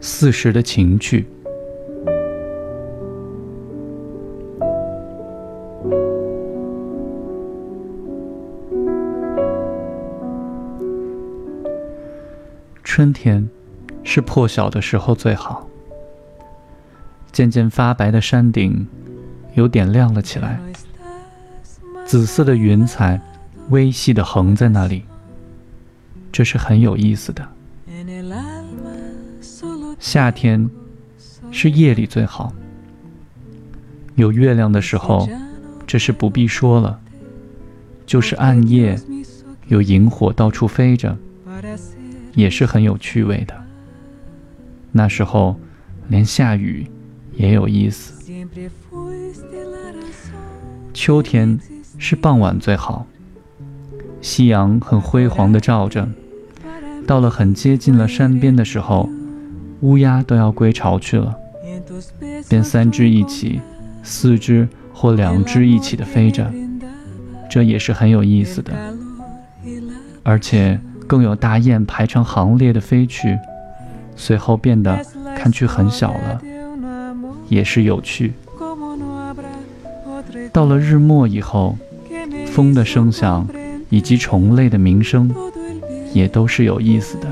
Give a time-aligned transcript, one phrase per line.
[0.00, 1.26] 四时的情趣。
[12.82, 13.48] 春天
[14.02, 15.69] 是破晓的时候最好，
[17.40, 18.86] 渐渐发白的山顶
[19.54, 20.60] 有点亮了起来，
[22.04, 23.18] 紫色的云彩
[23.70, 25.04] 微细的横在那里，
[26.30, 27.48] 这是很有意思的。
[29.98, 30.68] 夏天
[31.50, 32.52] 是夜里最好，
[34.16, 35.26] 有月亮的时候，
[35.86, 37.00] 这是不必说了，
[38.04, 39.00] 就是暗夜，
[39.68, 41.16] 有萤火到处飞着，
[42.34, 43.54] 也是很有趣味的。
[44.92, 45.58] 那时候，
[46.08, 46.86] 连下雨
[47.34, 48.12] 也有意思。
[50.92, 51.58] 秋天
[51.98, 53.06] 是傍晚最好，
[54.20, 56.08] 夕阳很辉煌的照着，
[57.06, 59.08] 到了很接近了山边的时候。
[59.82, 61.34] 乌鸦都要归巢去了，
[62.50, 63.62] 便三只一起，
[64.02, 66.52] 四只或两只一起的飞着，
[67.48, 68.74] 这也是很有意思的。
[70.22, 73.38] 而且更有大雁排成行列的飞去，
[74.16, 75.02] 随后变得
[75.34, 76.42] 看去很小了，
[77.48, 78.32] 也是有趣。
[80.52, 81.76] 到了日末以后，
[82.46, 83.46] 风的声响
[83.88, 85.32] 以及虫类的鸣声，
[86.12, 87.28] 也都是有意思的。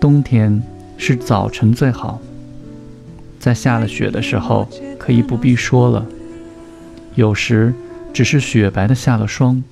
[0.00, 0.62] 冬天
[0.96, 2.20] 是早晨最好，
[3.38, 4.68] 在下了雪的时候，
[4.98, 6.06] 可以不必说了。
[7.14, 7.74] 有时
[8.12, 9.62] 只是雪白的下了霜，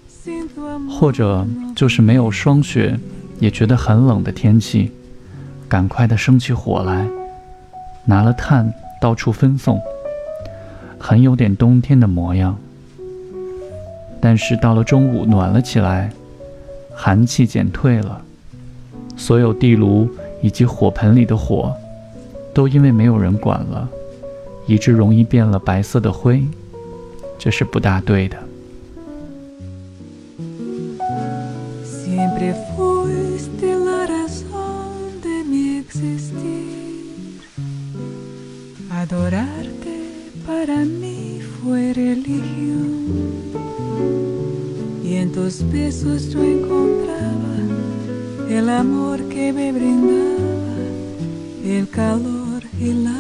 [0.89, 2.99] 或者就是没有霜雪，
[3.41, 4.93] 也觉得很冷的天气，
[5.69, 7.07] 赶快的生起火来，
[8.05, 9.81] 拿了炭到处分送。
[10.99, 12.57] 很有点冬天的模样，
[14.21, 16.11] 但是到了中午暖了起来，
[16.95, 18.23] 寒气减退了，
[19.17, 20.09] 所有地炉
[20.41, 21.75] 以及火盆里的火，
[22.55, 23.89] 都因为没有人管了，
[24.67, 26.43] 以致容易变了白色的灰，
[27.40, 28.38] 这是不大对的。
[40.46, 43.08] para mí fue religión.
[45.04, 47.56] Y en tus besos yo encontraba
[48.50, 50.78] el amor que me brindaba,
[51.64, 53.15] el calor y la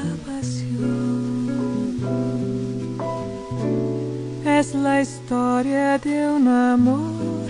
[4.86, 7.46] la historia de un amor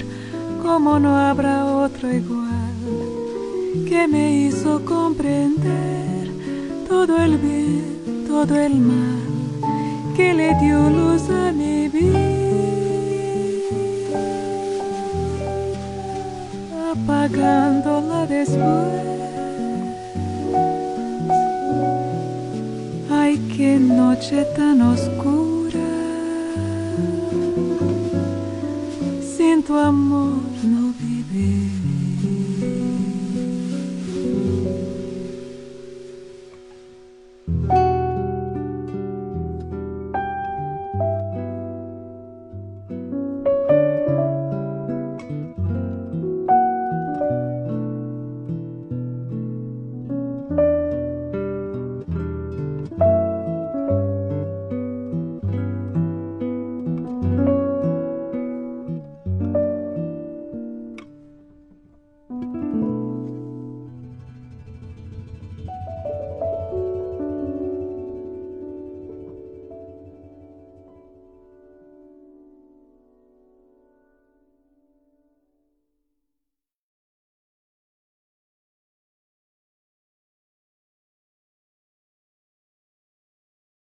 [0.62, 2.76] como no habrá otro igual,
[3.88, 6.24] que me hizo comprender
[6.88, 9.28] todo el bien, todo el mal
[10.16, 12.26] que le dio luz a mi vida,
[16.92, 19.04] apagándola después.
[23.20, 25.55] Ay, qué noche tan oscura,
[29.66, 30.35] tu amor.